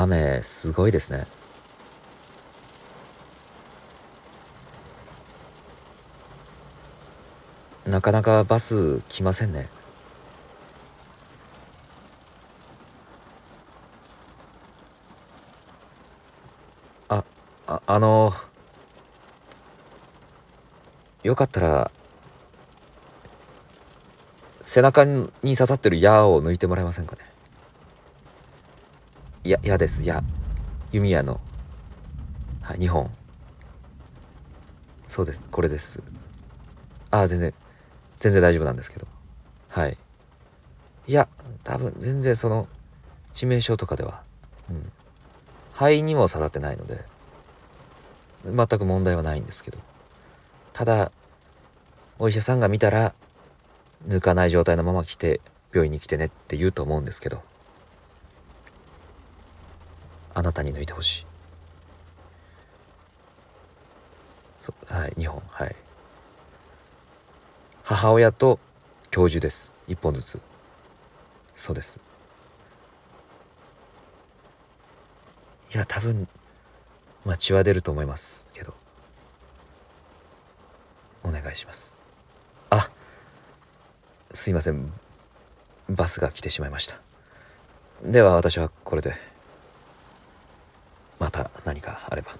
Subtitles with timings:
[0.00, 1.26] 雨すごいですね。
[7.84, 9.68] なかなかバス来ませんね。
[17.08, 17.24] あ
[17.66, 18.30] ああの
[21.24, 21.90] よかったら
[24.64, 27.37] 背中に刺さってる矢を抜いてもらえませんかね。
[29.48, 30.02] や矢です。
[30.02, 30.22] 矢
[30.92, 31.40] 弓矢の。
[32.60, 33.10] はい2本。
[35.06, 35.44] そうです。
[35.50, 36.02] これです。
[37.10, 37.54] ああ全然
[38.18, 39.06] 全然大丈夫なんですけど。
[39.68, 39.96] はい。
[41.06, 41.28] いや
[41.64, 42.68] 多分全然その
[43.32, 44.22] 致命傷とかでは。
[44.70, 44.92] うん。
[45.72, 47.04] 肺にも刺さってないので。
[48.44, 49.78] 全く問題はないんですけど。
[50.74, 51.10] ただ
[52.18, 53.14] お医者さんが見たら
[54.06, 55.40] 抜かない状態のまま来て
[55.72, 57.42] 病院に来てねって言うと思うんですけど。
[60.38, 61.26] あなたに抜いてほしい。
[64.86, 65.74] はい2本はい。
[67.82, 68.60] 母親と
[69.10, 69.74] 教授です。
[69.88, 70.40] 1本ずつ。
[71.56, 72.00] そうです。
[75.74, 76.28] いや多分
[77.24, 78.46] まあ血は出ると思います。
[78.52, 78.74] けど。
[81.24, 81.96] お願いします。
[82.70, 82.88] あ
[84.32, 84.92] すいません。
[85.88, 87.00] バスが来てしまいました。
[88.04, 89.37] では私はこれで。
[91.18, 92.32] また何かあれば。